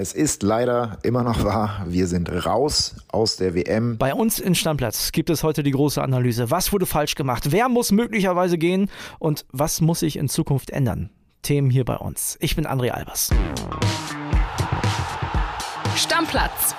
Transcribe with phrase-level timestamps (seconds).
[0.00, 3.98] Es ist leider immer noch wahr, wir sind raus aus der WM.
[3.98, 6.52] Bei uns in Stammplatz gibt es heute die große Analyse.
[6.52, 7.50] Was wurde falsch gemacht?
[7.50, 8.88] Wer muss möglicherweise gehen?
[9.18, 11.10] Und was muss sich in Zukunft ändern?
[11.42, 12.36] Themen hier bei uns.
[12.38, 13.30] Ich bin André Albers.
[15.96, 16.76] Stammplatz.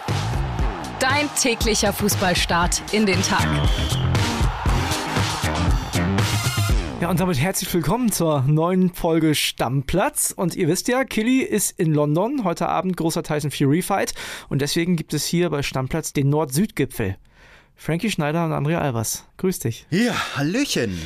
[1.02, 3.46] Dein täglicher Fußballstart in den Tag.
[7.02, 10.34] Ja, und damit herzlich willkommen zur neuen Folge Stammplatz.
[10.36, 14.14] Und ihr wisst ja, Killy ist in London, heute Abend großer Tyson Fury Fight.
[14.50, 17.16] Und deswegen gibt es hier bei Stammplatz den Nord-Süd-Gipfel.
[17.74, 19.26] Frankie Schneider und Andrea Albers.
[19.38, 19.88] Grüß dich.
[19.92, 21.00] Ja, Hallöchen.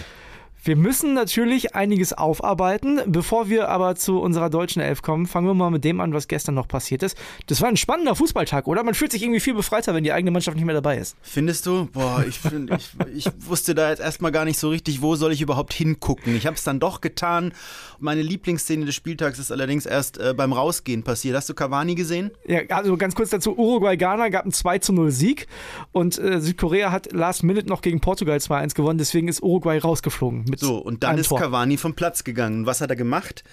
[0.66, 3.02] Wir müssen natürlich einiges aufarbeiten.
[3.06, 6.30] Bevor wir aber zu unserer deutschen Elf kommen, fangen wir mal mit dem an, was
[6.30, 7.18] gestern noch passiert ist.
[7.48, 8.82] Das war ein spannender Fußballtag, oder?
[8.86, 11.18] Man fühlt sich irgendwie viel befreiter, wenn die eigene Mannschaft nicht mehr dabei ist.
[11.22, 11.90] Findest du?
[11.92, 15.34] Boah, ich, find, ich, ich wusste da jetzt erstmal gar nicht so richtig, wo soll
[15.34, 16.34] ich überhaupt hingucken.
[16.34, 17.52] Ich habe es dann doch getan.
[18.00, 21.36] Meine Lieblingsszene des Spieltags ist allerdings erst äh, beim Rausgehen passiert.
[21.36, 22.32] Hast du Cavani gesehen?
[22.48, 25.48] Ja, also ganz kurz dazu: Uruguay-Ghana gab einen 2 zu 0 Sieg
[25.92, 28.98] und äh, Südkorea hat Last Minute noch gegen Portugal 2-1 gewonnen.
[28.98, 30.53] Deswegen ist Uruguay rausgeflogen.
[30.60, 31.40] So, und dann ist Tor.
[31.40, 32.66] Cavani vom Platz gegangen.
[32.66, 33.44] Was hat er gemacht?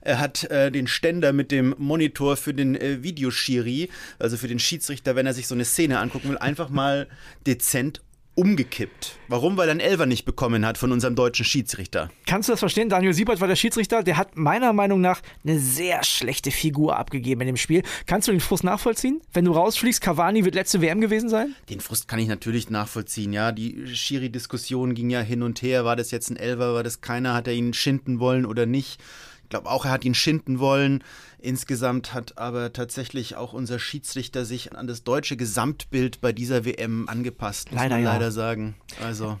[0.00, 4.58] Er hat äh, den Ständer mit dem Monitor für den äh, Videoschiri, also für den
[4.58, 7.08] Schiedsrichter, wenn er sich so eine Szene angucken will, einfach mal
[7.46, 8.00] dezent
[8.38, 9.18] umgekippt.
[9.26, 9.56] Warum?
[9.56, 12.08] Weil er einen Elfer nicht bekommen hat von unserem deutschen Schiedsrichter.
[12.24, 12.88] Kannst du das verstehen?
[12.88, 17.40] Daniel Siebert war der Schiedsrichter, der hat meiner Meinung nach eine sehr schlechte Figur abgegeben
[17.40, 17.82] in dem Spiel.
[18.06, 19.20] Kannst du den Frust nachvollziehen?
[19.32, 21.56] Wenn du rausfliegst, Cavani wird letzte WM gewesen sein?
[21.68, 23.50] Den Frust kann ich natürlich nachvollziehen, ja.
[23.50, 25.84] Die Schiri-Diskussion ging ja hin und her.
[25.84, 27.34] War das jetzt ein Elfer, war das keiner?
[27.34, 29.00] Hat er ihn schinden wollen oder nicht?
[29.48, 31.02] Ich glaube auch, er hat ihn schinden wollen.
[31.38, 37.08] Insgesamt hat aber tatsächlich auch unser Schiedsrichter sich an das deutsche Gesamtbild bei dieser WM
[37.08, 38.30] angepasst, muss leider, man leider ja.
[38.30, 38.76] sagen.
[39.02, 39.38] Also.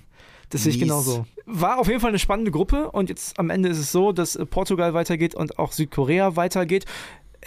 [0.48, 1.26] Das sehe ich genauso.
[1.44, 4.38] War auf jeden Fall eine spannende Gruppe und jetzt am Ende ist es so, dass
[4.48, 6.86] Portugal weitergeht und auch Südkorea weitergeht.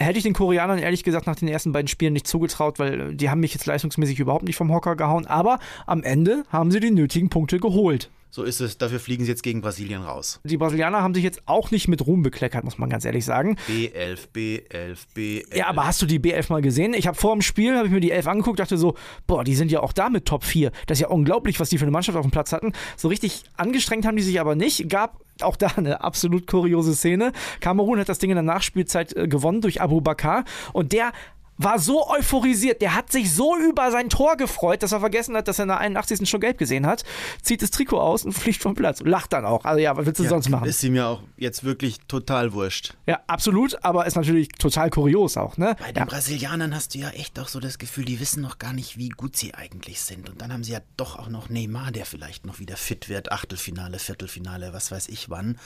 [0.02, 3.30] Hätte ich den Koreanern ehrlich gesagt nach den ersten beiden Spielen nicht zugetraut, weil die
[3.30, 5.26] haben mich jetzt leistungsmäßig überhaupt nicht vom Hocker gehauen.
[5.26, 8.10] Aber am Ende haben sie die nötigen Punkte geholt.
[8.34, 8.78] So ist es.
[8.78, 10.40] Dafür fliegen sie jetzt gegen Brasilien raus.
[10.44, 13.58] Die Brasilianer haben sich jetzt auch nicht mit Ruhm bekleckert, muss man ganz ehrlich sagen.
[13.68, 15.54] B11, B11, B11.
[15.54, 16.94] Ja, aber hast du die B11 mal gesehen?
[16.94, 18.94] Ich habe vor dem Spiel, habe ich mir die 11 angeguckt, dachte so,
[19.26, 20.72] boah, die sind ja auch da mit Top 4.
[20.86, 22.72] Das ist ja unglaublich, was die für eine Mannschaft auf dem Platz hatten.
[22.96, 24.88] So richtig angestrengt haben die sich aber nicht.
[24.88, 27.32] Gab auch da eine absolut kuriose Szene.
[27.60, 31.12] Kamerun hat das Ding in der Nachspielzeit äh, gewonnen durch Abu Bakar und der
[31.58, 35.48] war so euphorisiert, der hat sich so über sein Tor gefreut, dass er vergessen hat,
[35.48, 36.28] dass er in der 81.
[36.28, 37.04] schon gelb gesehen hat,
[37.42, 39.00] zieht das Trikot aus und fliegt vom Platz.
[39.00, 39.64] Lacht dann auch.
[39.64, 40.68] Also ja, was willst du ja, sonst machen?
[40.68, 42.94] Ist ihm ja auch jetzt wirklich total wurscht.
[43.06, 45.76] Ja, absolut, aber ist natürlich total kurios auch, ne?
[45.78, 46.04] Bei den ja.
[46.04, 49.10] Brasilianern hast du ja echt auch so das Gefühl, die wissen noch gar nicht, wie
[49.10, 50.30] gut sie eigentlich sind.
[50.30, 53.30] Und dann haben sie ja doch auch noch Neymar, der vielleicht noch wieder fit wird,
[53.30, 55.58] Achtelfinale, Viertelfinale, was weiß ich wann.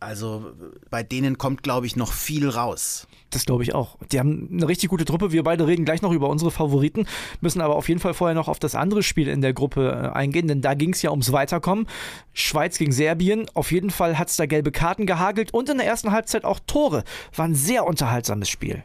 [0.00, 0.52] Also
[0.90, 3.06] bei denen kommt, glaube ich, noch viel raus.
[3.30, 3.98] Das glaube ich auch.
[4.12, 5.32] Die haben eine richtig gute Truppe.
[5.34, 7.06] Wir beide reden gleich noch über unsere Favoriten,
[7.40, 10.16] müssen aber auf jeden Fall vorher noch auf das andere Spiel in der Gruppe äh,
[10.16, 11.88] eingehen, denn da ging es ja ums Weiterkommen.
[12.32, 13.46] Schweiz gegen Serbien.
[13.54, 16.60] Auf jeden Fall hat es da gelbe Karten gehagelt und in der ersten Halbzeit auch
[16.66, 17.02] Tore.
[17.34, 18.84] War ein sehr unterhaltsames Spiel.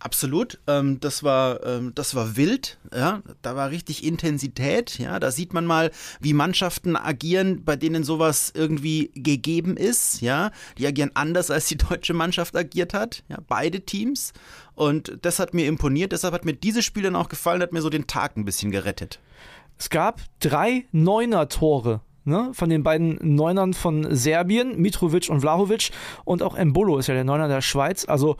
[0.00, 5.30] Absolut, ähm, das war ähm, das war wild, ja, da war richtig Intensität, ja, da
[5.30, 5.90] sieht man mal,
[6.20, 11.78] wie Mannschaften agieren, bei denen sowas irgendwie gegeben ist, ja, die agieren anders als die
[11.78, 14.34] deutsche Mannschaft agiert hat, ja, beide Teams.
[14.74, 17.80] Und das hat mir imponiert, deshalb hat mir dieses Spiel dann auch gefallen, hat mir
[17.80, 19.20] so den Tag ein bisschen gerettet.
[19.78, 25.90] Es gab drei Neuner-Tore ne, von den beiden Neunern von Serbien, Mitrovic und Vlahovic.
[26.24, 28.06] Und auch Embolo ist ja der Neuner der Schweiz.
[28.06, 28.36] Also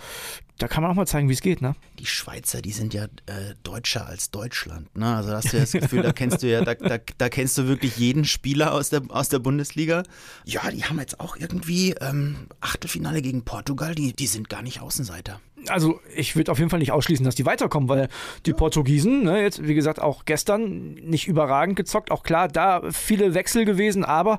[0.58, 1.74] da kann man auch mal zeigen, wie es geht, ne?
[1.98, 5.16] Die Schweizer, die sind ja äh, deutscher als Deutschland, ne?
[5.16, 7.58] Also da hast du ja das Gefühl, da kennst du ja, da, da, da, kennst
[7.58, 10.04] du wirklich jeden Spieler aus der, aus der Bundesliga.
[10.44, 14.80] Ja, die haben jetzt auch irgendwie ähm, Achtelfinale gegen Portugal, die, die sind gar nicht
[14.80, 18.08] Außenseiter also ich würde auf jeden Fall nicht ausschließen, dass die weiterkommen, weil
[18.46, 23.34] die Portugiesen, ne, jetzt wie gesagt auch gestern nicht überragend gezockt, auch klar, da viele
[23.34, 24.38] Wechsel gewesen, aber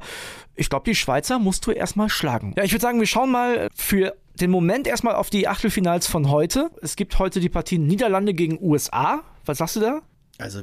[0.55, 2.53] ich glaube, die Schweizer musst du erstmal schlagen.
[2.57, 6.29] Ja, ich würde sagen, wir schauen mal für den Moment erstmal auf die Achtelfinals von
[6.29, 6.71] heute.
[6.81, 9.23] Es gibt heute die Partie Niederlande gegen USA.
[9.45, 10.01] Was sagst du da?
[10.37, 10.61] Also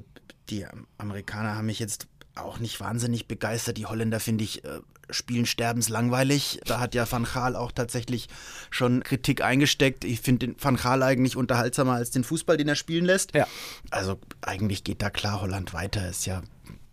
[0.50, 0.66] die
[0.98, 3.78] Amerikaner haben mich jetzt auch nicht wahnsinnig begeistert.
[3.78, 4.80] Die Holländer finde ich äh,
[5.10, 6.60] spielen sterbenslangweilig.
[6.64, 8.28] Da hat ja Van Gaal auch tatsächlich
[8.70, 10.04] schon Kritik eingesteckt.
[10.04, 13.34] Ich finde den Van Gaal eigentlich unterhaltsamer als den Fußball, den er spielen lässt.
[13.34, 13.46] Ja.
[13.90, 16.08] Also eigentlich geht da klar Holland weiter.
[16.08, 16.42] Ist ja.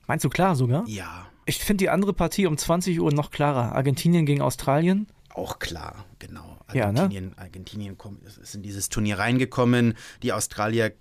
[0.07, 0.87] Meinst du klar sogar?
[0.87, 1.27] Ja.
[1.45, 3.73] Ich finde die andere Partie um 20 Uhr noch klarer.
[3.75, 5.07] Argentinien gegen Australien.
[5.35, 6.57] Auch klar, genau.
[6.73, 7.01] Ja, ne?
[7.01, 9.95] Argentinien, Argentinien kommt, ist in dieses Turnier reingekommen.
[10.23, 10.91] Die Australier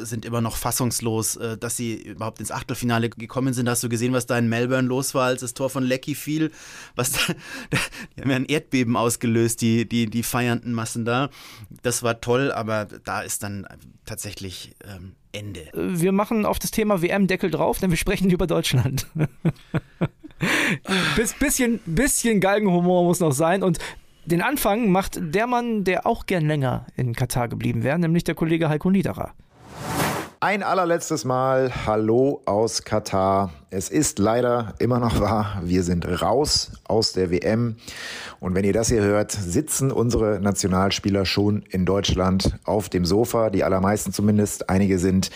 [0.00, 3.68] sind immer noch fassungslos, äh, dass sie überhaupt ins Achtelfinale gekommen sind.
[3.68, 6.52] Hast du gesehen, was da in Melbourne los war, als das Tor von Lecky fiel?
[6.94, 7.18] Was da,
[8.16, 11.30] die haben ja ein Erdbeben ausgelöst, die, die, die feiernden Massen da.
[11.82, 13.66] Das war toll, aber da ist dann
[14.04, 15.70] tatsächlich ähm, Ende.
[15.72, 19.06] Wir machen auf das Thema WM Deckel drauf, denn wir sprechen über Deutschland.
[21.16, 23.78] Bis, bisschen, bisschen Galgenhumor muss noch sein und
[24.24, 28.34] den Anfang macht der Mann, der auch gern länger in Katar geblieben wäre, nämlich der
[28.34, 29.32] Kollege Heiko Niederer.
[30.40, 33.52] Ein allerletztes Mal Hallo aus Katar.
[33.72, 37.76] Es ist leider immer noch wahr, wir sind raus aus der WM.
[38.40, 43.48] Und wenn ihr das hier hört, sitzen unsere Nationalspieler schon in Deutschland auf dem Sofa,
[43.48, 44.68] die allermeisten zumindest.
[44.68, 45.30] Einige sind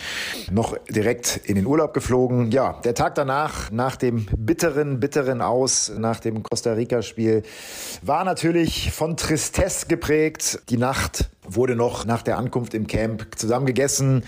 [0.51, 2.51] noch direkt in den Urlaub geflogen.
[2.51, 7.43] Ja, der Tag danach, nach dem bitteren, bitteren Aus, nach dem Costa Rica-Spiel,
[8.01, 10.59] war natürlich von Tristesse geprägt.
[10.67, 14.23] Die Nacht wurde noch nach der Ankunft im Camp zusammen gegessen,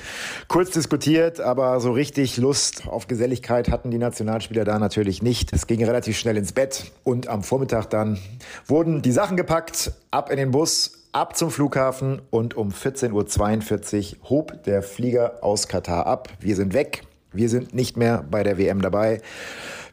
[0.48, 5.54] kurz diskutiert, aber so richtig Lust auf Geselligkeit hatten die Nationalspieler da natürlich nicht.
[5.54, 8.20] Es ging relativ schnell ins Bett und am Vormittag dann
[8.66, 14.30] wurden die Sachen gepackt, ab in den Bus, ab zum Flughafen und um 14.42 Uhr
[14.30, 16.30] hob der Flieger aus Katar ab.
[16.40, 17.04] Wir sind weg.
[17.34, 19.22] Wir sind nicht mehr bei der WM dabei.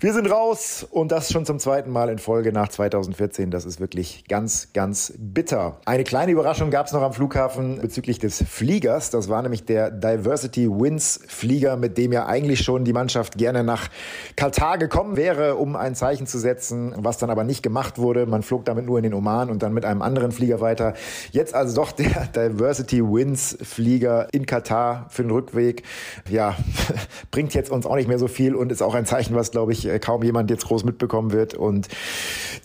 [0.04, 3.50] Wir sind raus und das schon zum zweiten Mal in Folge nach 2014.
[3.50, 5.78] Das ist wirklich ganz, ganz bitter.
[5.86, 9.08] Eine kleine Überraschung gab es noch am Flughafen bezüglich des Fliegers.
[9.08, 13.64] Das war nämlich der Diversity Wins Flieger, mit dem ja eigentlich schon die Mannschaft gerne
[13.64, 13.88] nach
[14.36, 18.26] Katar gekommen wäre, um ein Zeichen zu setzen, was dann aber nicht gemacht wurde.
[18.26, 20.92] Man flog damit nur in den Oman und dann mit einem anderen Flieger weiter.
[21.32, 25.82] Jetzt also doch der Diversity Wins Flieger in Katar für den Rückweg.
[26.28, 26.56] Ja,
[27.30, 29.72] bringt jetzt uns auch nicht mehr so viel und ist auch ein Zeichen, was glaube
[29.72, 31.55] ich kaum jemand jetzt groß mitbekommen wird.
[31.55, 31.88] Und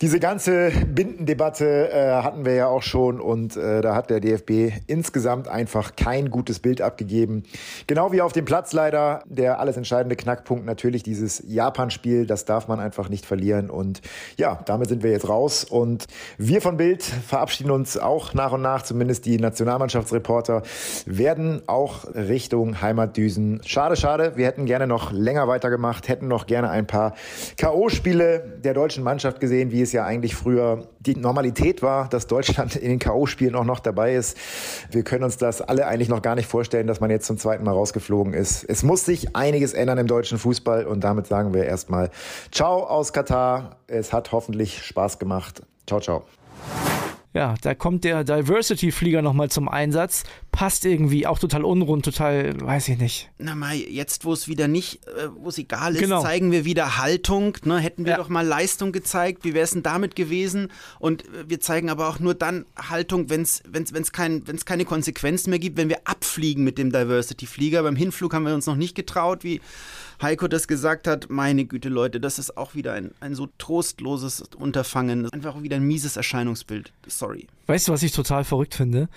[0.00, 4.72] diese ganze Bindendebatte äh, hatten wir ja auch schon und äh, da hat der DFB
[4.86, 7.44] insgesamt einfach kein gutes Bild abgegeben.
[7.86, 12.26] Genau wie auf dem Platz leider der alles entscheidende Knackpunkt natürlich dieses Japan-Spiel.
[12.26, 13.70] Das darf man einfach nicht verlieren.
[13.70, 14.00] Und
[14.36, 15.64] ja, damit sind wir jetzt raus.
[15.64, 16.06] Und
[16.38, 20.62] wir von Bild verabschieden uns auch nach und nach, zumindest die Nationalmannschaftsreporter
[21.06, 23.60] werden auch Richtung Heimatdüsen.
[23.64, 24.32] Schade, schade.
[24.36, 27.14] Wir hätten gerne noch länger weitergemacht, hätten noch gerne ein paar
[27.56, 32.76] K.O.-Spiele der deutschen Mannschaft gesehen, wie es ja eigentlich früher die Normalität war, dass Deutschland
[32.76, 34.36] in den K.O.-Spielen auch noch dabei ist.
[34.90, 37.64] Wir können uns das alle eigentlich noch gar nicht vorstellen, dass man jetzt zum zweiten
[37.64, 38.64] Mal rausgeflogen ist.
[38.64, 42.10] Es muss sich einiges ändern im deutschen Fußball und damit sagen wir erstmal
[42.50, 43.76] Ciao aus Katar.
[43.86, 45.62] Es hat hoffentlich Spaß gemacht.
[45.86, 46.24] Ciao, ciao.
[47.32, 50.24] Ja, da kommt der Diversity-Flieger nochmal zum Einsatz.
[50.52, 53.30] Passt irgendwie auch total unrund, total, weiß ich nicht.
[53.38, 56.22] Na Mai, jetzt wo es wieder nicht, äh, wo es egal ist, Genau.
[56.22, 57.56] zeigen wir wieder Haltung.
[57.64, 57.78] Ne?
[57.78, 58.16] Hätten wir Ja.
[58.18, 60.68] doch mal Leistung gezeigt, wie wäre es denn damit gewesen?
[60.98, 64.64] Und äh, wir zeigen aber auch nur dann Haltung, wenn es wenn's, wenn's kein, wenn's
[64.64, 67.82] keine Konsequenzen mehr gibt, wenn wir abfliegen mit dem Diversity-Flieger.
[67.84, 69.60] Beim Hinflug haben wir uns noch nicht getraut, wie
[70.20, 71.30] Heiko das gesagt hat.
[71.30, 75.30] Meine Güte, Leute, das ist auch wieder ein, ein so trostloses Unterfangen.
[75.30, 76.92] Einfach wieder ein mieses Erscheinungsbild.
[77.06, 77.46] Sorry.
[77.70, 79.08] Weißt du, was ich total verrückt finde?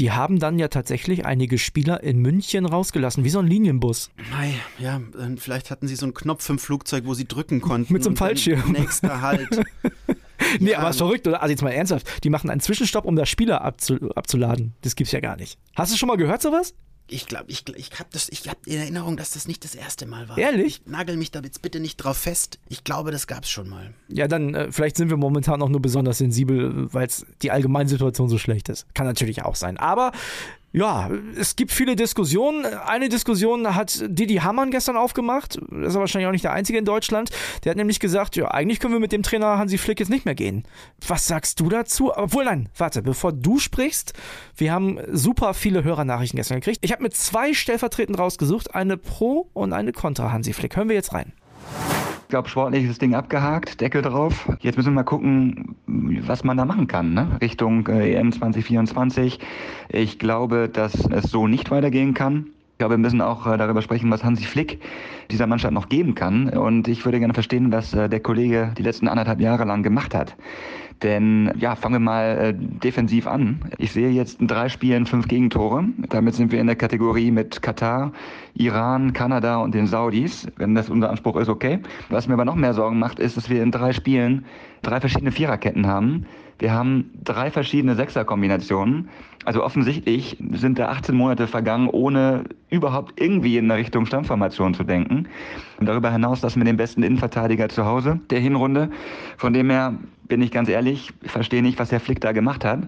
[0.00, 4.10] Die haben dann ja tatsächlich einige Spieler in München rausgelassen, wie so ein Linienbus.
[4.32, 5.00] Mei, ja,
[5.36, 7.92] vielleicht hatten sie so einen Knopf im Flugzeug, wo sie drücken konnten.
[7.92, 8.72] Mit so einem Fallschirm.
[8.72, 9.48] Nächster Halt.
[10.58, 10.78] Nee, Ja.
[10.78, 11.42] aber ist verrückt, oder?
[11.42, 12.24] Also jetzt mal ernsthaft.
[12.24, 14.74] Die machen einen Zwischenstopp, um das Spieler abzu abzuladen.
[14.80, 15.58] Das gibt's ja gar nicht.
[15.76, 16.74] Hast du schon mal gehört sowas?
[17.12, 20.28] Ich glaube, ich, ich habe ich hab in Erinnerung, dass das nicht das erste Mal
[20.28, 20.38] war.
[20.38, 20.82] Ehrlich?
[20.86, 22.58] Nagel mich da jetzt bitte nicht drauf fest.
[22.68, 23.92] Ich glaube, das gab's schon mal.
[24.08, 27.08] Ja, dann äh, vielleicht sind wir momentan auch nur besonders sensibel, weil
[27.42, 28.86] die allgemeine Situation so schlecht ist.
[28.94, 29.76] Kann natürlich auch sein.
[29.76, 30.12] Aber
[30.72, 32.64] ja, es gibt viele Diskussionen.
[32.64, 35.58] Eine Diskussion hat Didi Hamann gestern aufgemacht.
[35.70, 37.30] Das ist er wahrscheinlich auch nicht der einzige in Deutschland.
[37.64, 40.26] Der hat nämlich gesagt, ja, eigentlich können wir mit dem Trainer Hansi Flick jetzt nicht
[40.26, 40.64] mehr gehen.
[41.06, 42.16] Was sagst du dazu?
[42.16, 44.12] Obwohl, nein, warte, bevor du sprichst,
[44.56, 46.78] wir haben super viele Hörernachrichten gestern gekriegt.
[46.82, 50.76] Ich habe mir zwei stellvertretend rausgesucht, eine Pro und eine Contra Hansi Flick.
[50.76, 51.32] Hören wir jetzt rein.
[52.30, 54.48] Glaube, sportlich ist das Ding abgehakt, Deckel drauf.
[54.60, 57.26] Jetzt müssen wir mal gucken, was man da machen kann, ne?
[57.40, 59.40] Richtung äh, EM 2024.
[59.88, 62.46] Ich glaube, dass es so nicht weitergehen kann.
[62.74, 64.80] Ich glaube, wir müssen auch äh, darüber sprechen, was Hansi Flick
[65.32, 66.50] dieser Mannschaft noch geben kann.
[66.50, 70.14] Und ich würde gerne verstehen, was äh, der Kollege die letzten anderthalb Jahre lang gemacht
[70.14, 70.36] hat.
[71.02, 73.60] Denn ja, fangen wir mal äh, defensiv an.
[73.78, 75.84] Ich sehe jetzt in drei Spielen fünf Gegentore.
[76.10, 78.12] Damit sind wir in der Kategorie mit Katar,
[78.54, 80.46] Iran, Kanada und den Saudis.
[80.56, 81.78] Wenn das unser Anspruch ist, okay.
[82.10, 84.44] Was mir aber noch mehr Sorgen macht, ist, dass wir in drei Spielen
[84.82, 86.26] drei verschiedene Viererketten haben.
[86.58, 89.08] Wir haben drei verschiedene Sechserkombinationen.
[89.46, 95.26] Also offensichtlich sind da 18 Monate vergangen, ohne überhaupt irgendwie in Richtung Stammformation zu denken.
[95.78, 98.90] Und darüber hinaus das mit dem besten Innenverteidiger zu Hause der Hinrunde.
[99.38, 99.94] Von dem her
[100.28, 102.80] bin ich ganz ehrlich, ich verstehe nicht, was Herr Flick da gemacht hat.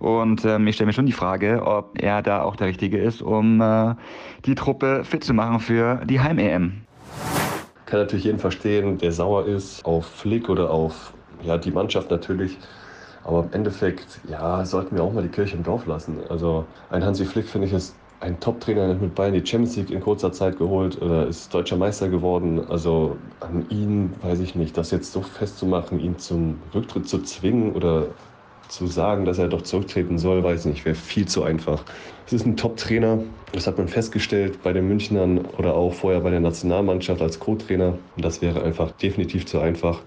[0.00, 3.22] Und ähm, ich stelle mir schon die Frage, ob er da auch der Richtige ist,
[3.22, 3.94] um äh,
[4.44, 6.72] die Truppe fit zu machen für die Heim-EM.
[7.86, 12.60] Kann natürlich jeden verstehen, der sauer ist auf Flick oder auf ja, die Mannschaft natürlich.
[13.22, 16.20] Aber im Endeffekt, ja, sollten wir auch mal die Kirche im Dorf lassen.
[16.28, 20.00] Also ein Hansi Flick, finde ich, ist ein Top-Trainer mit Bayern die Champions League in
[20.00, 22.60] kurzer Zeit geholt oder ist deutscher Meister geworden.
[22.60, 27.72] Also an ihn weiß ich nicht, das jetzt so festzumachen, ihn zum Rücktritt zu zwingen
[27.74, 28.16] oder
[28.68, 31.86] zu sagen, dass er doch zurücktreten soll, weiß ich nicht, wäre viel zu einfach.
[32.26, 36.30] Es ist ein Top-Trainer, das hat man festgestellt bei den Münchnern oder auch vorher bei
[36.30, 37.98] der Nationalmannschaft als Co-Trainer.
[38.14, 40.04] Und das wäre einfach definitiv zu einfach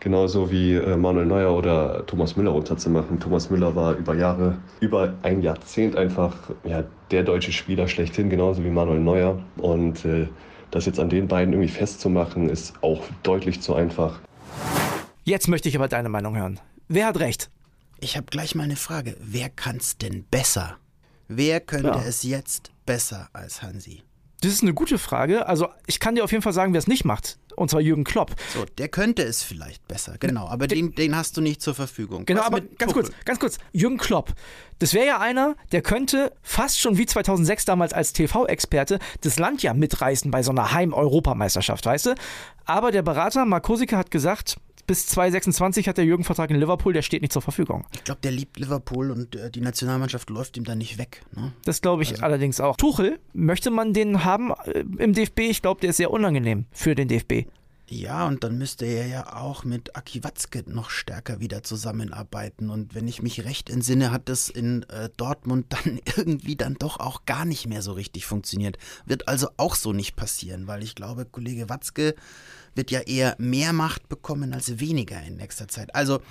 [0.00, 3.20] genauso wie äh, Manuel Neuer oder Thomas Müller runterzumachen.
[3.20, 8.64] Thomas Müller war über Jahre, über ein Jahrzehnt einfach ja, der deutsche Spieler schlechthin, genauso
[8.64, 9.38] wie Manuel Neuer.
[9.58, 10.26] Und äh,
[10.70, 14.18] das jetzt an den beiden irgendwie festzumachen, ist auch deutlich zu einfach.
[15.24, 16.58] Jetzt möchte ich aber deine Meinung hören.
[16.88, 17.50] Wer hat recht?
[18.00, 19.16] Ich habe gleich mal eine Frage.
[19.20, 20.76] Wer kann es denn besser?
[21.28, 22.02] Wer könnte ja.
[22.02, 24.02] es jetzt besser als Hansi?
[24.40, 25.46] Das ist eine gute Frage.
[25.46, 27.38] Also ich kann dir auf jeden Fall sagen, wer es nicht macht.
[27.60, 28.34] Und zwar Jürgen Klopp.
[28.54, 30.48] So, der könnte es vielleicht besser, genau.
[30.48, 32.24] Aber den, den hast du nicht zur Verfügung.
[32.24, 33.58] Genau, Was aber ganz kurz, ganz kurz.
[33.72, 34.32] Jürgen Klopp.
[34.78, 39.62] Das wäre ja einer, der könnte fast schon wie 2006 damals als TV-Experte das Land
[39.62, 42.14] ja mitreißen bei so einer Heim-Europameisterschaft, weißt du?
[42.64, 44.56] Aber der Berater Markosika hat gesagt,
[44.90, 47.86] bis 2026 hat der Jürgen Vertrag in Liverpool, der steht nicht zur Verfügung.
[47.92, 51.22] Ich glaube, der liebt Liverpool und äh, die Nationalmannschaft läuft ihm da nicht weg.
[51.30, 51.52] Ne?
[51.64, 52.24] Das glaube ich also.
[52.24, 52.76] allerdings auch.
[52.76, 55.42] Tuchel, möchte man den haben äh, im DFB?
[55.42, 57.44] Ich glaube, der ist sehr unangenehm für den DFB.
[57.88, 62.68] Ja, und dann müsste er ja auch mit Aki Watzke noch stärker wieder zusammenarbeiten.
[62.68, 66.98] Und wenn ich mich recht entsinne, hat das in äh, Dortmund dann irgendwie dann doch
[66.98, 68.76] auch gar nicht mehr so richtig funktioniert.
[69.06, 72.16] Wird also auch so nicht passieren, weil ich glaube, Kollege Watzke
[72.74, 75.94] wird ja eher mehr Macht bekommen als weniger in nächster Zeit.
[75.94, 76.22] Also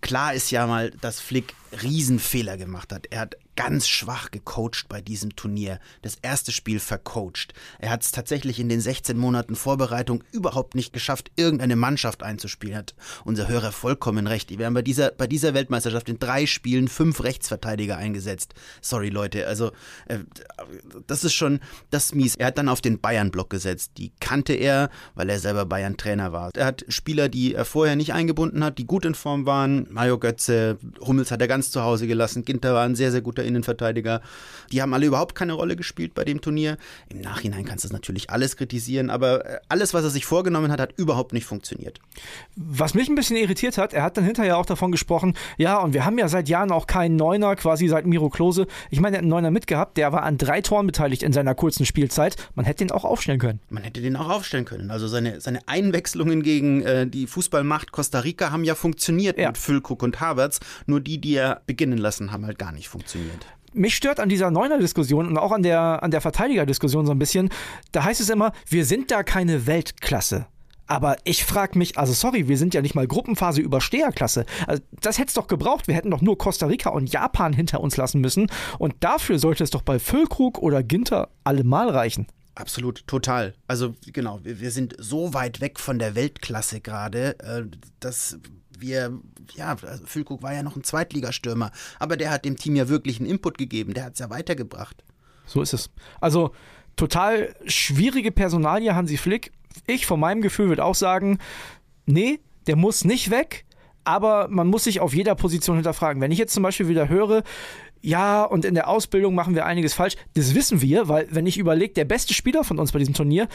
[0.00, 3.06] klar ist ja mal, dass Flick Riesenfehler gemacht hat.
[3.10, 5.78] Er hat ganz schwach gecoacht bei diesem Turnier.
[6.02, 7.54] Das erste Spiel vercoacht.
[7.78, 12.76] Er hat es tatsächlich in den 16 Monaten Vorbereitung überhaupt nicht geschafft, irgendeine Mannschaft einzuspielen.
[12.76, 12.94] Hat
[13.24, 14.56] unser Hörer vollkommen recht.
[14.56, 18.54] Wir haben bei dieser, bei dieser Weltmeisterschaft in drei Spielen fünf Rechtsverteidiger eingesetzt.
[18.80, 19.46] Sorry, Leute.
[19.46, 19.72] Also,
[20.06, 20.18] äh,
[21.06, 22.36] das ist schon das mies.
[22.36, 23.92] Er hat dann auf den Bayern-Block gesetzt.
[23.98, 26.50] Die kannte er, weil er selber Bayern-Trainer war.
[26.54, 29.86] Er hat Spieler, die er vorher nicht eingebunden hat, die gut in Form waren.
[29.90, 32.44] Mario Götze, Hummels hat er ganz zu Hause gelassen.
[32.44, 34.20] Ginter war ein sehr, sehr guter Innenverteidiger.
[34.72, 36.76] Die haben alle überhaupt keine Rolle gespielt bei dem Turnier.
[37.08, 40.80] Im Nachhinein kannst du natürlich alles kritisieren, aber äh, alles, was er sich vorgenommen hat,
[40.80, 42.00] hat überhaupt nicht funktioniert.
[42.56, 45.94] Was mich ein bisschen irritiert hat, er hat dann hinterher auch davon gesprochen, ja, und
[45.94, 48.66] wir haben ja seit Jahren auch keinen Neuner, quasi seit Miro Klose.
[48.90, 51.54] Ich meine, er hat einen Neuner mitgehabt, der war an drei Toren beteiligt in seiner
[51.54, 52.36] kurzen Spielzeit.
[52.54, 53.60] Man hätte den auch aufstellen können.
[53.70, 54.90] Man hätte den auch aufstellen können.
[54.90, 59.48] Also seine, seine Einwechslungen gegen äh, die Fußballmacht Costa Rica haben ja funktioniert ja.
[59.48, 60.60] mit Füllkrug und Havertz.
[60.86, 63.33] Nur die, die er beginnen lassen, haben halt gar nicht funktioniert
[63.74, 67.50] mich stört an dieser Neuner-Diskussion und auch an der, an der Verteidiger-Diskussion so ein bisschen,
[67.92, 70.46] da heißt es immer, wir sind da keine Weltklasse.
[70.86, 74.44] Aber ich frage mich, also sorry, wir sind ja nicht mal Gruppenphase Übersteherklasse.
[74.66, 75.88] Also das hätte es doch gebraucht.
[75.88, 78.48] Wir hätten doch nur Costa Rica und Japan hinter uns lassen müssen.
[78.78, 82.26] Und dafür sollte es doch bei Füllkrug oder Ginter allemal reichen.
[82.54, 83.54] Absolut, total.
[83.66, 87.64] Also genau, wir, wir sind so weit weg von der Weltklasse gerade, äh,
[87.98, 88.38] dass
[88.84, 89.18] wir,
[89.54, 93.18] ja, also Füllkrug war ja noch ein Zweitligastürmer, aber der hat dem Team ja wirklich
[93.18, 95.02] einen Input gegeben, der hat es ja weitergebracht.
[95.46, 95.90] So ist es.
[96.20, 96.52] Also
[96.96, 99.52] total schwierige Personalie, Hansi Flick.
[99.86, 101.38] Ich von meinem Gefühl würde auch sagen,
[102.06, 103.64] nee, der muss nicht weg,
[104.04, 106.22] aber man muss sich auf jeder Position hinterfragen.
[106.22, 107.42] Wenn ich jetzt zum Beispiel wieder höre,
[108.04, 110.16] ja, und in der Ausbildung machen wir einiges falsch.
[110.34, 113.48] Das wissen wir, weil wenn ich überlege, der beste Spieler von uns bei diesem Turnier,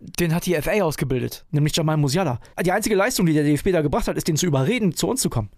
[0.00, 2.40] den hat die FA ausgebildet, nämlich Jamal Musiala.
[2.64, 5.20] Die einzige Leistung, die der DFB da gebracht hat, ist, den zu überreden, zu uns
[5.20, 5.50] zu kommen.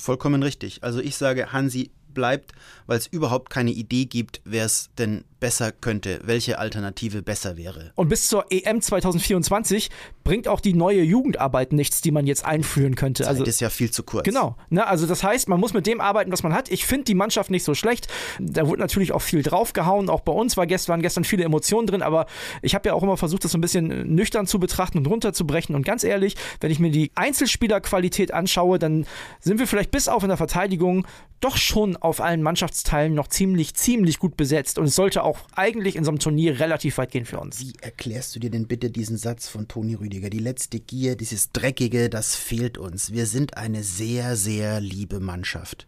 [0.00, 0.82] Vollkommen richtig.
[0.82, 2.52] Also ich sage, Hansi bleibt,
[2.86, 7.92] weil es überhaupt keine Idee gibt, wer es denn besser könnte, welche Alternative besser wäre.
[7.94, 9.90] Und bis zur EM 2024
[10.26, 13.22] bringt auch die neue Jugendarbeit nichts, die man jetzt einführen könnte.
[13.22, 14.24] Zeit also ist ja viel zu kurz.
[14.24, 14.56] Genau.
[14.68, 16.70] Ne, also das heißt, man muss mit dem arbeiten, was man hat.
[16.70, 18.08] Ich finde die Mannschaft nicht so schlecht.
[18.40, 20.10] Da wurde natürlich auch viel draufgehauen.
[20.10, 22.26] Auch bei uns war gestern, waren gestern viele Emotionen drin, aber
[22.62, 25.74] ich habe ja auch immer versucht, das so ein bisschen nüchtern zu betrachten und runterzubrechen.
[25.74, 29.06] Und ganz ehrlich, wenn ich mir die Einzelspielerqualität anschaue, dann
[29.40, 31.06] sind wir vielleicht bis auf in der Verteidigung
[31.40, 34.78] doch schon auf allen Mannschaftsteilen noch ziemlich, ziemlich gut besetzt.
[34.78, 37.60] Und es sollte auch eigentlich in so einem Turnier relativ weit gehen für uns.
[37.60, 40.15] Wie erklärst du dir denn bitte diesen Satz von Toni Rüdiger?
[40.20, 43.12] Die letzte Gier, dieses Dreckige, das fehlt uns.
[43.12, 45.86] Wir sind eine sehr, sehr liebe Mannschaft.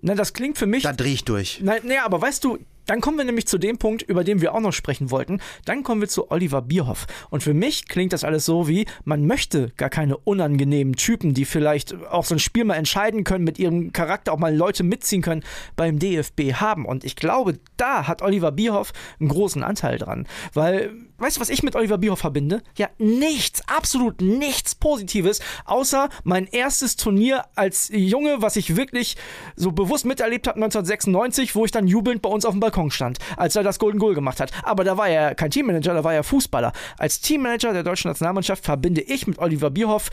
[0.00, 0.82] Na, das klingt für mich.
[0.82, 1.60] Da dreh ich durch.
[1.62, 4.54] Nein, nee, aber weißt du, Dann kommen wir nämlich zu dem Punkt, über den wir
[4.54, 5.40] auch noch sprechen wollten.
[5.64, 7.06] Dann kommen wir zu Oliver Bierhoff.
[7.30, 11.44] Und für mich klingt das alles so wie, man möchte gar keine unangenehmen Typen, die
[11.44, 15.22] vielleicht auch so ein Spiel mal entscheiden können, mit ihrem Charakter auch mal Leute mitziehen
[15.22, 15.44] können,
[15.76, 16.84] beim DFB haben.
[16.84, 20.26] Und ich glaube, da hat Oliver Bierhoff einen großen Anteil dran.
[20.52, 20.90] Weil,
[21.22, 22.62] weißt du, was ich mit Oliver Bierhoff verbinde?
[22.76, 29.16] Ja, nichts, absolut nichts Positives, außer mein erstes Turnier als Junge, was ich wirklich
[29.56, 33.18] so bewusst miterlebt habe, 1996, wo ich dann jubelnd bei uns auf dem Balkon stand,
[33.36, 34.50] als er das Golden Goal gemacht hat.
[34.64, 36.72] Aber da war er kein Teammanager, da war er Fußballer.
[36.98, 40.10] Als Teammanager der deutschen Nationalmannschaft verbinde ich mit Oliver Bierhoff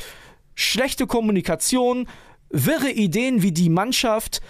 [0.56, 2.08] schlechte Kommunikation,
[2.50, 4.42] wirre Ideen, wie die Mannschaft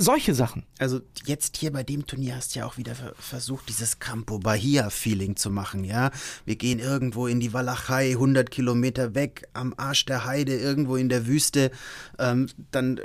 [0.00, 0.64] solche Sachen.
[0.78, 5.36] Also jetzt hier bei dem Turnier hast du ja auch wieder versucht, dieses Campo Bahia-Feeling
[5.36, 6.10] zu machen, ja.
[6.46, 11.08] Wir gehen irgendwo in die Walachei, 100 Kilometer weg, am Arsch der Heide, irgendwo in
[11.08, 11.70] der Wüste.
[12.18, 13.00] Ähm, dann äh,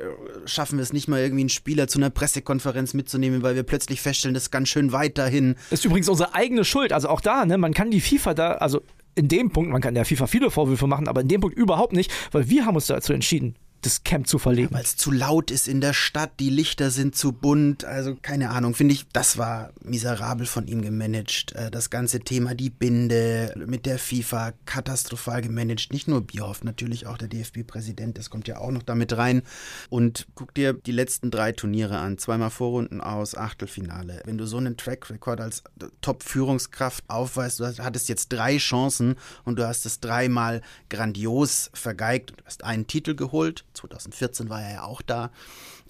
[0.45, 4.01] schaffen wir es nicht mal irgendwie einen Spieler zu einer Pressekonferenz mitzunehmen, weil wir plötzlich
[4.01, 5.55] feststellen, das ist ganz schön weit dahin.
[5.71, 6.93] Ist übrigens unsere eigene Schuld.
[6.93, 8.81] Also auch da, ne, man kann die FIFA da, also
[9.15, 11.93] in dem Punkt, man kann der FIFA viele Vorwürfe machen, aber in dem Punkt überhaupt
[11.93, 14.73] nicht, weil wir haben uns dazu entschieden, das Camp zu verlegen.
[14.73, 18.49] Weil es zu laut ist in der Stadt, die Lichter sind zu bunt, also keine
[18.49, 21.53] Ahnung, finde ich, das war miserabel von ihm gemanagt.
[21.53, 25.93] Äh, das ganze Thema, die Binde mit der FIFA, katastrophal gemanagt.
[25.93, 29.43] Nicht nur Bierhoff, natürlich auch der DFB-Präsident, das kommt ja auch noch damit rein.
[29.89, 34.21] Und guck dir die letzten drei Turniere an, zweimal Vorrunden aus, Achtelfinale.
[34.25, 35.63] Wenn du so einen Track-Record als
[36.01, 42.31] Top-Führungskraft aufweist, du hattest jetzt drei Chancen und du hast es dreimal grandios vergeigt.
[42.31, 45.31] Du hast einen Titel geholt, 2014 war er ja auch da.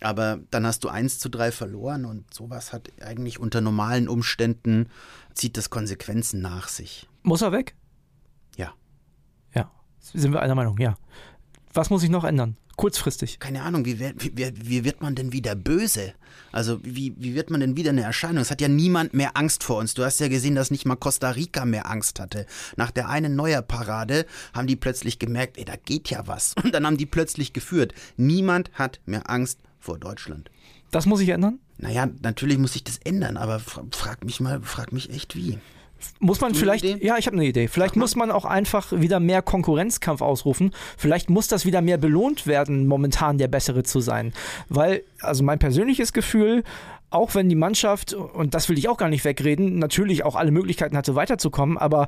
[0.01, 4.89] Aber dann hast du 1 zu 3 verloren und sowas hat eigentlich unter normalen Umständen,
[5.33, 7.07] zieht das Konsequenzen nach sich.
[7.23, 7.75] Muss er weg?
[8.57, 8.73] Ja.
[9.53, 10.95] Ja, sind wir einer Meinung, ja.
[11.73, 12.57] Was muss ich noch ändern?
[12.75, 13.39] Kurzfristig.
[13.39, 16.13] Keine Ahnung, wie, wie, wie wird man denn wieder böse?
[16.51, 18.41] Also wie, wie wird man denn wieder eine Erscheinung?
[18.41, 19.93] Es hat ja niemand mehr Angst vor uns.
[19.93, 22.45] Du hast ja gesehen, dass nicht mal Costa Rica mehr Angst hatte.
[22.75, 26.53] Nach der einen Neuer-Parade haben die plötzlich gemerkt, ey, da geht ja was.
[26.63, 27.93] Und dann haben die plötzlich geführt.
[28.17, 30.49] Niemand hat mehr Angst vor Deutschland.
[30.91, 31.59] Das muss ich ändern?
[31.77, 35.59] Naja, natürlich muss ich das ändern, aber frag mich mal, frag mich echt wie.
[36.19, 37.67] Muss man vielleicht, ja, ich habe eine Idee.
[37.67, 40.71] Vielleicht muss man auch einfach wieder mehr Konkurrenzkampf ausrufen.
[40.97, 44.33] Vielleicht muss das wieder mehr belohnt werden, momentan der Bessere zu sein.
[44.69, 46.63] Weil, also mein persönliches Gefühl,
[47.09, 50.51] auch wenn die Mannschaft, und das will ich auch gar nicht wegreden, natürlich auch alle
[50.51, 52.07] Möglichkeiten hatte, weiterzukommen, aber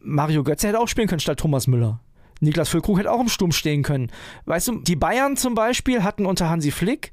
[0.00, 2.00] Mario Götze hätte auch spielen können statt Thomas Müller.
[2.40, 4.10] Niklas Füllkrug hätte auch im Sturm stehen können.
[4.44, 7.12] Weißt du, die Bayern zum Beispiel hatten unter Hansi Flick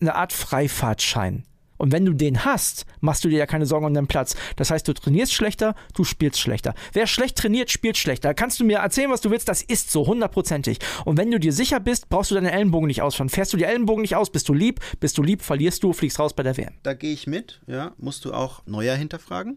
[0.00, 1.44] eine Art Freifahrtschein.
[1.80, 4.36] Und wenn du den hast, machst du dir ja keine Sorgen um deinen Platz.
[4.56, 6.74] Das heißt, du trainierst schlechter, du spielst schlechter.
[6.92, 8.34] Wer schlecht trainiert, spielt schlechter.
[8.34, 10.78] Kannst du mir erzählen, was du willst, das ist so, hundertprozentig.
[11.06, 13.30] Und wenn du dir sicher bist, brauchst du deine Ellenbogen nicht ausschauen.
[13.30, 16.18] Fährst du die Ellenbogen nicht aus, bist du lieb, bist du lieb, verlierst du, fliegst
[16.18, 16.74] raus bei der WM.
[16.82, 17.92] Da gehe ich mit, ja.
[17.96, 19.56] Musst du auch Neuer hinterfragen?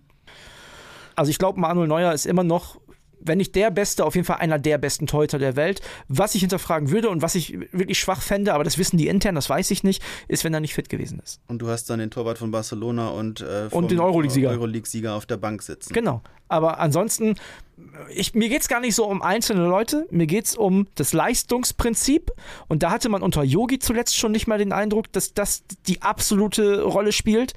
[1.16, 2.80] Also ich glaube, Manuel Neuer ist immer noch
[3.26, 5.82] wenn nicht der Beste, auf jeden Fall einer der besten Torhüter der Welt.
[6.08, 9.36] Was ich hinterfragen würde und was ich wirklich schwach fände, aber das wissen die intern,
[9.36, 11.40] das weiß ich nicht, ist, wenn er nicht fit gewesen ist.
[11.48, 15.26] Und du hast dann den Torwart von Barcelona und, äh, und den Euroleague-Sieger Euroleague auf
[15.26, 15.94] der Bank sitzen.
[15.94, 16.22] Genau.
[16.48, 17.36] Aber ansonsten,
[18.14, 21.14] ich, mir geht es gar nicht so um einzelne Leute, mir geht es um das
[21.14, 22.32] Leistungsprinzip.
[22.68, 26.02] Und da hatte man unter Yogi zuletzt schon nicht mal den Eindruck, dass das die
[26.02, 27.54] absolute Rolle spielt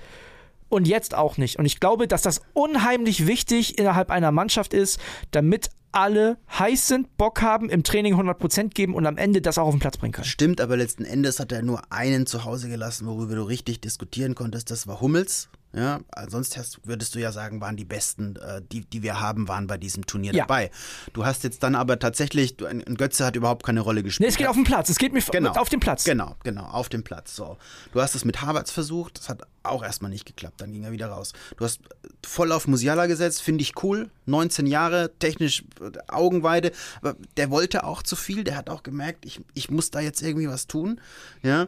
[0.69, 1.59] und jetzt auch nicht.
[1.59, 5.01] Und ich glaube, dass das unheimlich wichtig innerhalb einer Mannschaft ist,
[5.31, 9.67] damit alle heiß sind, Bock haben, im Training 100% geben und am Ende das auch
[9.67, 10.27] auf den Platz bringen können.
[10.27, 14.35] Stimmt, aber letzten Endes hat er nur einen zu Hause gelassen, worüber du richtig diskutieren
[14.35, 14.71] konntest.
[14.71, 15.49] Das war Hummels.
[15.77, 19.47] Ja, sonst hast, würdest du ja sagen, waren die besten, äh, die, die wir haben,
[19.47, 20.45] waren bei diesem Turnier ja.
[20.45, 20.71] dabei.
[21.13, 24.27] Du hast jetzt dann aber tatsächlich, du, ein Götze hat überhaupt keine Rolle gespielt.
[24.27, 25.53] Nee, es geht auf den Platz, es geht mir genau.
[25.53, 26.05] auf den Platz.
[26.05, 27.37] Genau, genau, auf dem Platz.
[27.37, 27.59] So.
[27.93, 30.93] Du hast es mit Havertz versucht, das hat auch erstmal nicht geklappt, dann ging er
[30.93, 31.35] wieder raus.
[31.59, 31.81] Du hast
[32.25, 34.11] voll auf Musiala gesetzt, finde ich cool.
[34.25, 39.27] 19 Jahre, technisch äh, Augenweide, aber der wollte auch zu viel, der hat auch gemerkt,
[39.27, 41.01] ich, ich muss da jetzt irgendwie was tun.
[41.43, 41.67] Ja.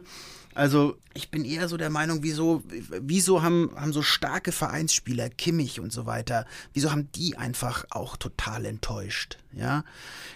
[0.59, 5.79] Also ich bin eher so der Meinung, wieso, wieso haben, haben so starke Vereinsspieler, Kimmich
[5.79, 9.37] und so weiter, wieso haben die einfach auch total enttäuscht?
[9.53, 9.85] Ja,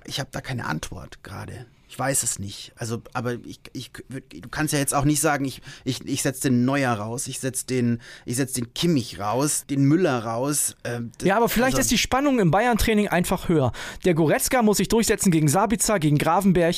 [0.05, 1.65] ich habe da keine Antwort gerade.
[1.89, 2.71] Ich weiß es nicht.
[2.77, 6.49] Also, aber ich, ich, du kannst ja jetzt auch nicht sagen, ich, ich, ich setze
[6.49, 10.77] den Neuer raus, ich setze den, ich setz den Kimmich raus, den Müller raus.
[10.85, 13.73] Ähm, ja, aber vielleicht also, ist die Spannung im Bayern-Training einfach höher.
[14.05, 16.77] Der Goretzka muss sich durchsetzen gegen Sabitzer, gegen Gravenberg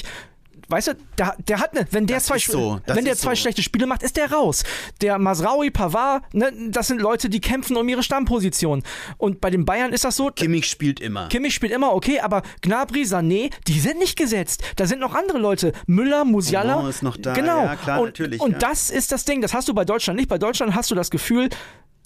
[0.70, 3.42] weißt du, der, der hat ne, wenn der das zwei, so, wenn der zwei so.
[3.42, 4.64] schlechte Spiele macht, ist der raus.
[5.02, 8.84] Der Masraui, Pavard, ne, das sind Leute, die kämpfen um ihre Stammposition.
[9.18, 10.30] Und bei den Bayern ist das so.
[10.30, 11.28] Kimmich spielt immer.
[11.30, 14.64] Kimmich spielt immer, okay, aber Gnabry, Sané, die sind nicht gesetzt.
[14.76, 15.74] Da sind noch andere Leute.
[15.88, 16.84] Müller, Musiala.
[16.84, 17.34] Oh, ist noch da.
[17.34, 17.64] Genau.
[17.64, 18.42] Ja, klar, und, natürlich.
[18.42, 18.58] Und ja.
[18.60, 19.42] das ist das Ding.
[19.42, 20.30] Das hast du bei Deutschland nicht.
[20.30, 21.50] Bei Deutschland hast du das Gefühl,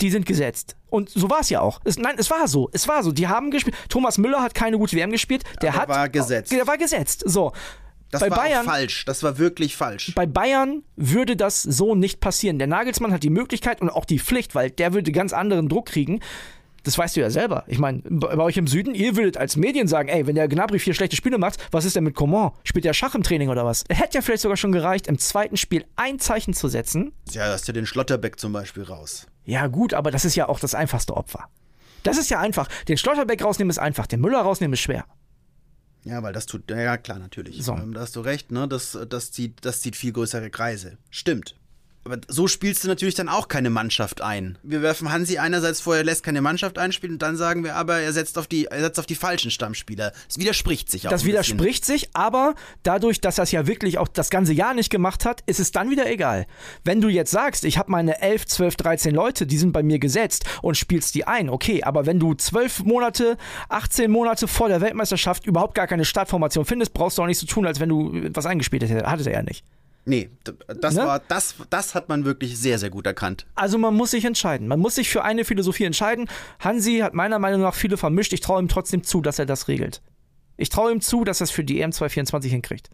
[0.01, 0.75] die sind gesetzt.
[0.89, 1.81] Und so war es ja auch.
[1.83, 2.69] Es, nein, es war so.
[2.71, 3.11] Es war so.
[3.11, 3.75] Die haben gespielt.
[3.89, 5.43] Thomas Müller hat keine gute WM gespielt.
[5.61, 5.89] Der Aber hat.
[5.89, 6.51] war gesetzt.
[6.51, 7.23] Der war gesetzt.
[7.25, 7.51] So.
[8.11, 9.05] Das bei war Bayern, falsch.
[9.05, 10.13] Das war wirklich falsch.
[10.15, 12.57] bei Bayern würde das so nicht passieren.
[12.57, 15.87] Der Nagelsmann hat die Möglichkeit und auch die Pflicht, weil der würde ganz anderen Druck
[15.87, 16.19] kriegen.
[16.83, 17.65] Das weißt du ja selber.
[17.67, 20.47] Ich meine, bei bei euch im Süden, ihr würdet als Medien sagen, ey, wenn der
[20.47, 22.51] Gnabry vier schlechte Spiele macht, was ist denn mit Coman?
[22.63, 23.83] Spielt der Schach im Training oder was?
[23.89, 27.11] Hätte ja vielleicht sogar schon gereicht, im zweiten Spiel ein Zeichen zu setzen.
[27.31, 29.27] Ja, da hast du den Schlotterbeck zum Beispiel raus.
[29.45, 31.49] Ja, gut, aber das ist ja auch das einfachste Opfer.
[32.03, 32.69] Das ist ja einfach.
[32.87, 35.05] Den Schlotterbeck rausnehmen ist einfach, den Müller rausnehmen ist schwer.
[36.09, 37.63] Ja, weil das tut, ja klar, natürlich.
[37.63, 37.73] So.
[37.73, 38.67] Ähm, Da hast du recht, ne?
[38.67, 40.97] Das, das, zieht, das zieht viel größere Kreise.
[41.11, 41.55] Stimmt.
[42.05, 44.57] Aber so spielst du natürlich dann auch keine Mannschaft ein.
[44.63, 47.99] Wir werfen Hansi einerseits vor, er lässt keine Mannschaft einspielen und dann sagen wir aber,
[47.99, 50.13] er setzt auf die, er setzt auf die falschen Stammspieler.
[50.27, 51.11] Das widerspricht sich auch.
[51.11, 51.59] Das ein bisschen.
[51.59, 55.25] widerspricht sich, aber dadurch, dass er es ja wirklich auch das ganze Jahr nicht gemacht
[55.25, 56.47] hat, ist es dann wieder egal.
[56.83, 59.99] Wenn du jetzt sagst, ich habe meine 11, 12, 13 Leute, die sind bei mir
[59.99, 64.79] gesetzt und spielst die ein, okay, aber wenn du 12 Monate, 18 Monate vor der
[64.79, 68.29] Weltmeisterschaft überhaupt gar keine Startformation findest, brauchst du auch nicht so tun, als wenn du
[68.33, 69.05] was eingespielt hättest.
[69.05, 69.65] Hatte er ja nicht.
[70.05, 70.29] Nee,
[70.81, 71.01] das Ne?
[71.05, 73.45] war, das, das hat man wirklich sehr, sehr gut erkannt.
[73.55, 74.67] Also man muss sich entscheiden.
[74.67, 76.27] Man muss sich für eine Philosophie entscheiden.
[76.59, 78.33] Hansi hat meiner Meinung nach viele vermischt.
[78.33, 80.01] Ich traue ihm trotzdem zu, dass er das regelt.
[80.57, 82.89] Ich traue ihm zu, dass er es für die EM 2024 hinkriegt.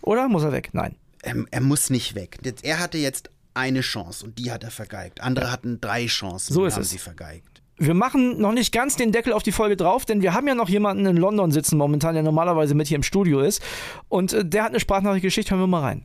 [0.00, 0.70] Oder muss er weg?
[0.72, 0.96] Nein.
[1.22, 2.38] Er, er muss nicht weg.
[2.62, 5.20] Er hatte jetzt eine Chance und die hat er vergeigt.
[5.20, 6.90] Andere hatten drei Chancen So und ist haben es.
[6.90, 7.51] sie vergeigt.
[7.84, 10.54] Wir machen noch nicht ganz den Deckel auf die Folge drauf, denn wir haben ja
[10.54, 13.60] noch jemanden in London sitzen momentan, der normalerweise mit hier im Studio ist.
[14.08, 15.50] Und äh, der hat eine Sprachnachricht geschickt.
[15.50, 16.02] Hören wir mal rein.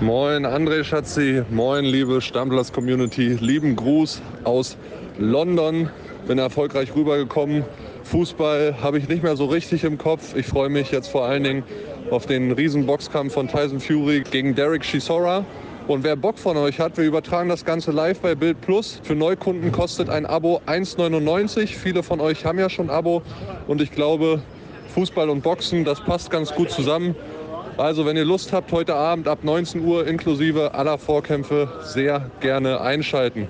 [0.00, 4.76] Moin André Schatzi, moin liebe Stammplatz-Community, lieben Gruß aus
[5.18, 5.88] London.
[6.26, 7.64] Bin erfolgreich rübergekommen.
[8.02, 10.34] Fußball habe ich nicht mehr so richtig im Kopf.
[10.34, 11.62] Ich freue mich jetzt vor allen Dingen
[12.10, 15.44] auf den Riesenboxkampf von Tyson Fury gegen Derek Chisora.
[15.88, 19.00] Und wer Bock von euch hat, wir übertragen das Ganze live bei Bild Plus.
[19.04, 21.68] Für Neukunden kostet ein Abo 1,99.
[21.68, 23.22] Viele von euch haben ja schon Abo.
[23.68, 24.42] Und ich glaube,
[24.94, 27.14] Fußball und Boxen, das passt ganz gut zusammen.
[27.76, 32.80] Also wenn ihr Lust habt, heute Abend ab 19 Uhr inklusive aller Vorkämpfe sehr gerne
[32.80, 33.46] einschalten.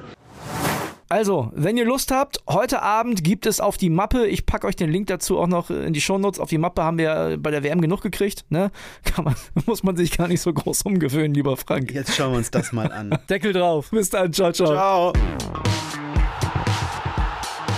[1.08, 4.74] Also, wenn ihr Lust habt, heute Abend gibt es auf die Mappe, ich packe euch
[4.74, 7.52] den Link dazu auch noch in die Shownotes, auf die Mappe haben wir äh, bei
[7.52, 8.72] der WM genug gekriegt, ne?
[9.04, 11.92] Kann man, muss man sich gar nicht so groß umgewöhnen, lieber Frank.
[11.92, 13.16] Jetzt schauen wir uns das mal an.
[13.30, 13.90] Deckel drauf.
[13.90, 14.66] Bis dann, ciao, ciao.
[14.66, 15.12] Ciao.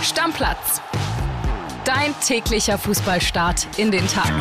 [0.01, 0.81] Stammplatz.
[1.85, 4.31] Dein täglicher Fußballstart in den Tag.